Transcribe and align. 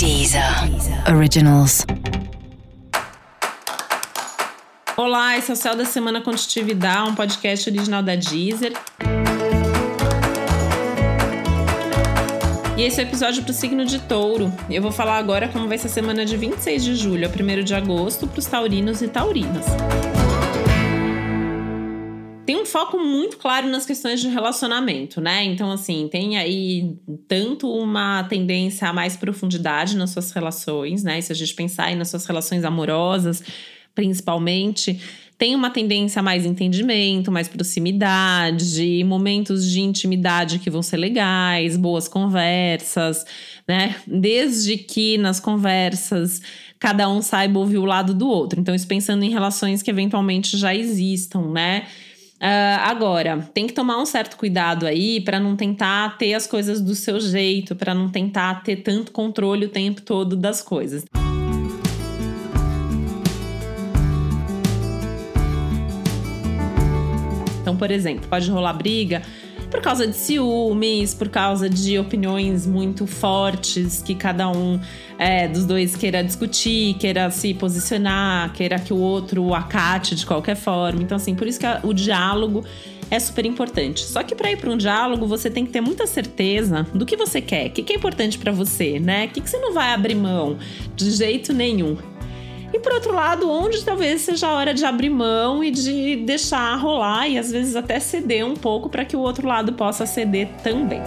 Deezer 0.00 0.42
Originals. 1.14 1.84
Olá, 4.96 5.36
esse 5.36 5.50
é 5.50 5.52
o 5.52 5.56
Céu 5.56 5.76
da 5.76 5.84
Semana 5.84 6.22
Contitividade, 6.22 7.10
um 7.10 7.14
podcast 7.14 7.68
original 7.68 8.02
da 8.02 8.16
Deezer. 8.16 8.72
E 12.78 12.82
esse 12.82 12.98
é 12.98 13.04
o 13.04 13.06
episódio 13.06 13.42
para 13.42 13.50
o 13.50 13.54
signo 13.54 13.84
de 13.84 13.98
touro. 13.98 14.50
Eu 14.70 14.80
vou 14.80 14.90
falar 14.90 15.18
agora 15.18 15.48
como 15.48 15.68
vai 15.68 15.76
ser 15.76 15.88
a 15.88 15.90
semana 15.90 16.24
de 16.24 16.34
26 16.34 16.82
de 16.82 16.94
julho 16.94 17.28
a 17.28 17.30
1 17.30 17.62
de 17.62 17.74
agosto 17.74 18.26
para 18.26 18.38
os 18.38 18.46
taurinos 18.46 19.02
e 19.02 19.08
taurinas 19.08 19.66
tem 22.50 22.60
um 22.60 22.66
foco 22.66 22.98
muito 22.98 23.36
claro 23.36 23.68
nas 23.68 23.86
questões 23.86 24.20
de 24.20 24.26
relacionamento, 24.26 25.20
né? 25.20 25.44
Então, 25.44 25.70
assim, 25.70 26.08
tem 26.10 26.36
aí 26.36 26.96
tanto 27.28 27.72
uma 27.72 28.24
tendência 28.24 28.88
a 28.88 28.92
mais 28.92 29.16
profundidade 29.16 29.96
nas 29.96 30.10
suas 30.10 30.32
relações, 30.32 31.04
né? 31.04 31.20
E 31.20 31.22
se 31.22 31.30
a 31.30 31.34
gente 31.36 31.54
pensar 31.54 31.84
aí 31.84 31.94
nas 31.94 32.08
suas 32.08 32.26
relações 32.26 32.64
amorosas, 32.64 33.40
principalmente, 33.94 35.00
tem 35.38 35.54
uma 35.54 35.70
tendência 35.70 36.18
a 36.18 36.24
mais 36.24 36.44
entendimento, 36.44 37.30
mais 37.30 37.46
proximidade, 37.46 39.04
momentos 39.04 39.70
de 39.70 39.80
intimidade 39.80 40.58
que 40.58 40.70
vão 40.70 40.82
ser 40.82 40.96
legais, 40.96 41.76
boas 41.76 42.08
conversas, 42.08 43.24
né? 43.68 43.94
Desde 44.08 44.76
que 44.76 45.16
nas 45.18 45.38
conversas 45.38 46.42
cada 46.80 47.08
um 47.08 47.22
saiba 47.22 47.60
ouvir 47.60 47.78
o 47.78 47.84
lado 47.84 48.12
do 48.12 48.26
outro. 48.26 48.58
Então, 48.58 48.74
isso 48.74 48.88
pensando 48.88 49.22
em 49.22 49.30
relações 49.30 49.82
que 49.82 49.90
eventualmente 49.90 50.56
já 50.56 50.74
existam, 50.74 51.52
né? 51.52 51.86
Uh, 52.40 52.80
agora, 52.84 53.46
tem 53.52 53.66
que 53.66 53.74
tomar 53.74 53.98
um 53.98 54.06
certo 54.06 54.38
cuidado 54.38 54.86
aí 54.86 55.20
para 55.20 55.38
não 55.38 55.54
tentar 55.54 56.16
ter 56.16 56.32
as 56.32 56.46
coisas 56.46 56.80
do 56.80 56.94
seu 56.94 57.20
jeito, 57.20 57.76
para 57.76 57.92
não 57.92 58.08
tentar 58.08 58.62
ter 58.62 58.76
tanto 58.76 59.12
controle 59.12 59.66
o 59.66 59.68
tempo 59.68 60.00
todo 60.00 60.34
das 60.36 60.62
coisas. 60.62 61.04
Então, 67.60 67.76
por 67.76 67.90
exemplo, 67.90 68.26
pode 68.26 68.50
rolar 68.50 68.72
briga 68.72 69.20
por 69.70 69.80
causa 69.80 70.06
de 70.06 70.14
ciúmes, 70.14 71.14
por 71.14 71.28
causa 71.28 71.70
de 71.70 71.98
opiniões 71.98 72.66
muito 72.66 73.06
fortes 73.06 74.02
que 74.02 74.14
cada 74.14 74.48
um 74.48 74.80
é, 75.18 75.46
dos 75.46 75.64
dois 75.64 75.94
queira 75.94 76.22
discutir, 76.22 76.94
queira 76.94 77.30
se 77.30 77.54
posicionar, 77.54 78.52
queira 78.52 78.78
que 78.78 78.92
o 78.92 78.98
outro 78.98 79.54
acate 79.54 80.14
de 80.14 80.26
qualquer 80.26 80.56
forma. 80.56 81.02
Então, 81.02 81.16
assim, 81.16 81.34
por 81.34 81.46
isso 81.46 81.60
que 81.60 81.66
o 81.84 81.92
diálogo 81.92 82.64
é 83.10 83.18
super 83.18 83.44
importante. 83.44 84.04
Só 84.04 84.22
que 84.22 84.34
para 84.34 84.50
ir 84.52 84.56
para 84.56 84.70
um 84.70 84.76
diálogo, 84.76 85.26
você 85.26 85.50
tem 85.50 85.66
que 85.66 85.72
ter 85.72 85.80
muita 85.80 86.06
certeza 86.06 86.86
do 86.94 87.04
que 87.04 87.16
você 87.16 87.40
quer, 87.40 87.66
o 87.66 87.70
que, 87.70 87.82
que 87.82 87.92
é 87.92 87.96
importante 87.96 88.38
para 88.38 88.52
você, 88.52 88.98
né? 88.98 89.26
O 89.26 89.28
que, 89.28 89.40
que 89.40 89.50
você 89.50 89.58
não 89.58 89.72
vai 89.72 89.92
abrir 89.92 90.14
mão 90.14 90.56
de 90.94 91.10
jeito 91.10 91.52
nenhum. 91.52 91.96
E 92.72 92.78
por 92.78 92.92
outro 92.92 93.12
lado, 93.12 93.50
onde 93.50 93.84
talvez 93.84 94.20
seja 94.20 94.46
a 94.46 94.54
hora 94.54 94.72
de 94.72 94.84
abrir 94.84 95.10
mão 95.10 95.62
e 95.62 95.70
de 95.70 96.16
deixar 96.16 96.76
rolar 96.76 97.28
e 97.28 97.36
às 97.36 97.50
vezes 97.50 97.74
até 97.74 97.98
ceder 97.98 98.46
um 98.46 98.54
pouco 98.54 98.88
para 98.88 99.04
que 99.04 99.16
o 99.16 99.20
outro 99.20 99.46
lado 99.46 99.72
possa 99.72 100.06
ceder 100.06 100.48
também. 100.62 101.02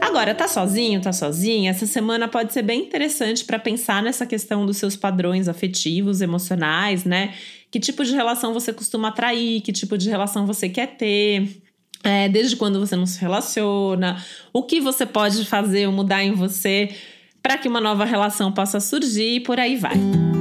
Agora, 0.00 0.32
tá 0.32 0.46
sozinho, 0.46 1.00
tá 1.00 1.12
sozinha? 1.12 1.72
Essa 1.72 1.86
semana 1.86 2.28
pode 2.28 2.52
ser 2.52 2.62
bem 2.62 2.82
interessante 2.82 3.44
para 3.44 3.58
pensar 3.58 4.00
nessa 4.00 4.24
questão 4.24 4.64
dos 4.64 4.76
seus 4.76 4.96
padrões 4.96 5.48
afetivos, 5.48 6.20
emocionais, 6.20 7.04
né? 7.04 7.34
Que 7.68 7.80
tipo 7.80 8.04
de 8.04 8.14
relação 8.14 8.54
você 8.54 8.72
costuma 8.72 9.08
atrair, 9.08 9.60
que 9.62 9.72
tipo 9.72 9.98
de 9.98 10.08
relação 10.08 10.46
você 10.46 10.68
quer 10.68 10.96
ter, 10.96 11.60
é, 12.04 12.28
desde 12.28 12.54
quando 12.54 12.78
você 12.78 12.94
não 12.94 13.06
se 13.06 13.18
relaciona, 13.18 14.22
o 14.52 14.62
que 14.62 14.80
você 14.80 15.06
pode 15.06 15.44
fazer 15.46 15.86
ou 15.86 15.92
mudar 15.92 16.22
em 16.22 16.32
você 16.32 16.94
para 17.42 17.58
que 17.58 17.66
uma 17.66 17.80
nova 17.80 18.04
relação 18.04 18.52
possa 18.52 18.78
surgir 18.78 19.36
e 19.36 19.40
por 19.40 19.58
aí 19.58 19.76
vai. 19.76 20.33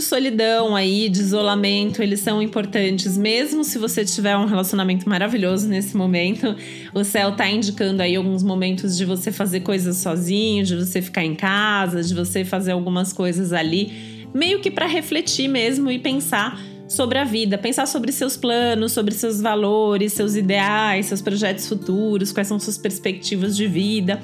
De 0.00 0.06
solidão 0.06 0.74
aí, 0.74 1.10
de 1.10 1.20
isolamento, 1.20 2.02
eles 2.02 2.20
são 2.20 2.42
importantes, 2.42 3.18
mesmo 3.18 3.62
se 3.62 3.78
você 3.78 4.02
tiver 4.02 4.34
um 4.36 4.46
relacionamento 4.46 5.06
maravilhoso 5.06 5.68
nesse 5.68 5.94
momento. 5.94 6.56
O 6.94 7.04
céu 7.04 7.36
tá 7.36 7.48
indicando 7.48 8.02
aí 8.02 8.16
alguns 8.16 8.42
momentos 8.42 8.96
de 8.96 9.04
você 9.04 9.30
fazer 9.30 9.60
coisas 9.60 9.98
sozinho, 9.98 10.64
de 10.64 10.74
você 10.74 11.02
ficar 11.02 11.22
em 11.22 11.34
casa, 11.34 12.02
de 12.02 12.14
você 12.14 12.44
fazer 12.44 12.72
algumas 12.72 13.12
coisas 13.12 13.52
ali, 13.52 14.26
meio 14.32 14.60
que 14.60 14.70
para 14.70 14.86
refletir 14.86 15.48
mesmo 15.48 15.90
e 15.90 15.98
pensar 15.98 16.58
sobre 16.88 17.18
a 17.18 17.24
vida, 17.24 17.56
pensar 17.56 17.86
sobre 17.86 18.10
seus 18.10 18.36
planos, 18.36 18.92
sobre 18.92 19.14
seus 19.14 19.40
valores, 19.40 20.12
seus 20.12 20.34
ideais, 20.34 21.06
seus 21.06 21.22
projetos 21.22 21.68
futuros, 21.68 22.32
quais 22.32 22.48
são 22.48 22.58
suas 22.58 22.76
perspectivas 22.76 23.56
de 23.56 23.68
vida. 23.68 24.20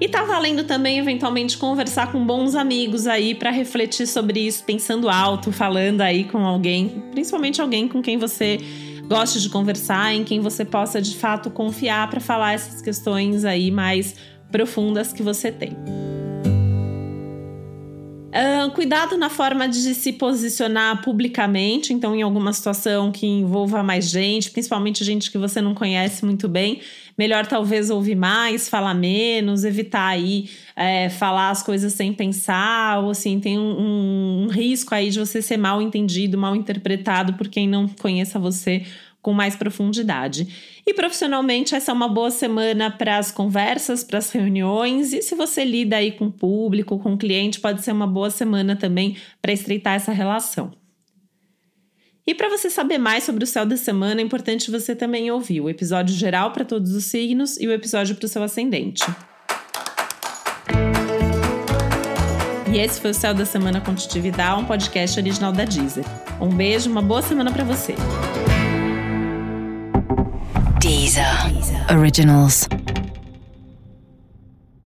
E 0.00 0.08
tá 0.08 0.22
valendo 0.24 0.62
também, 0.62 0.98
eventualmente, 0.98 1.58
conversar 1.58 2.12
com 2.12 2.24
bons 2.24 2.54
amigos 2.54 3.06
aí 3.06 3.34
para 3.34 3.50
refletir 3.50 4.06
sobre 4.06 4.40
isso, 4.40 4.62
pensando 4.64 5.08
alto, 5.08 5.50
falando 5.50 6.02
aí 6.02 6.24
com 6.24 6.38
alguém, 6.38 7.02
principalmente 7.10 7.60
alguém 7.60 7.88
com 7.88 8.00
quem 8.00 8.16
você 8.16 8.58
goste 9.08 9.40
de 9.40 9.48
conversar, 9.48 10.14
em 10.14 10.22
quem 10.22 10.38
você 10.38 10.64
possa 10.64 11.00
de 11.02 11.16
fato 11.16 11.50
confiar 11.50 12.08
para 12.10 12.20
falar 12.20 12.52
essas 12.52 12.80
questões 12.80 13.44
aí 13.44 13.70
mais 13.70 14.14
profundas 14.52 15.12
que 15.12 15.22
você 15.22 15.50
tem. 15.50 15.76
Cuidado 18.78 19.16
na 19.16 19.28
forma 19.28 19.68
de 19.68 19.92
se 19.92 20.12
posicionar 20.12 21.02
publicamente, 21.02 21.92
então, 21.92 22.14
em 22.14 22.22
alguma 22.22 22.52
situação 22.52 23.10
que 23.10 23.26
envolva 23.26 23.82
mais 23.82 24.08
gente, 24.08 24.50
principalmente 24.50 25.02
gente 25.02 25.32
que 25.32 25.36
você 25.36 25.60
não 25.60 25.74
conhece 25.74 26.24
muito 26.24 26.48
bem, 26.48 26.80
melhor 27.18 27.44
talvez 27.44 27.90
ouvir 27.90 28.14
mais, 28.14 28.68
falar 28.68 28.94
menos, 28.94 29.64
evitar 29.64 30.06
aí 30.06 30.48
é, 30.76 31.08
falar 31.08 31.50
as 31.50 31.62
coisas 31.62 31.92
sem 31.92 32.12
pensar, 32.12 33.02
ou 33.02 33.10
assim, 33.10 33.40
tem 33.40 33.58
um, 33.58 33.80
um, 33.80 34.44
um 34.44 34.48
risco 34.48 34.94
aí 34.94 35.10
de 35.10 35.18
você 35.18 35.42
ser 35.42 35.56
mal 35.56 35.82
entendido, 35.82 36.38
mal 36.38 36.54
interpretado 36.54 37.34
por 37.34 37.48
quem 37.48 37.68
não 37.68 37.88
conheça 37.88 38.38
você 38.38 38.84
com 39.20 39.32
mais 39.32 39.56
profundidade. 39.56 40.80
E 40.86 40.94
profissionalmente, 40.94 41.74
essa 41.74 41.90
é 41.90 41.94
uma 41.94 42.08
boa 42.08 42.30
semana 42.30 42.90
para 42.90 43.18
as 43.18 43.30
conversas, 43.30 44.04
para 44.04 44.18
as 44.18 44.30
reuniões, 44.30 45.12
e 45.12 45.22
se 45.22 45.34
você 45.34 45.64
lida 45.64 45.96
aí 45.96 46.12
com 46.12 46.26
o 46.26 46.32
público, 46.32 46.98
com 46.98 47.14
o 47.14 47.18
cliente, 47.18 47.60
pode 47.60 47.82
ser 47.82 47.92
uma 47.92 48.06
boa 48.06 48.30
semana 48.30 48.76
também 48.76 49.16
para 49.42 49.52
estreitar 49.52 49.94
essa 49.94 50.12
relação. 50.12 50.70
E 52.26 52.34
para 52.34 52.50
você 52.50 52.68
saber 52.68 52.98
mais 52.98 53.24
sobre 53.24 53.42
o 53.42 53.46
céu 53.46 53.64
da 53.64 53.76
semana, 53.76 54.20
é 54.20 54.24
importante 54.24 54.70
você 54.70 54.94
também 54.94 55.30
ouvir 55.30 55.62
o 55.62 55.68
episódio 55.70 56.14
geral 56.14 56.52
para 56.52 56.62
todos 56.62 56.92
os 56.92 57.04
signos 57.04 57.58
e 57.58 57.66
o 57.66 57.72
episódio 57.72 58.14
para 58.16 58.26
o 58.26 58.28
seu 58.28 58.42
ascendente. 58.42 59.02
E 62.70 62.78
esse 62.78 63.00
foi 63.00 63.12
o 63.12 63.14
Céu 63.14 63.32
da 63.32 63.46
Semana 63.46 63.80
Contitividade, 63.80 64.60
um 64.60 64.66
podcast 64.66 65.18
original 65.18 65.52
da 65.52 65.64
Deezer. 65.64 66.04
Um 66.38 66.50
beijo, 66.50 66.90
uma 66.90 67.00
boa 67.00 67.22
semana 67.22 67.50
para 67.50 67.64
você. 67.64 67.94
Deezer. 70.88 71.52
Originals. 71.90 72.66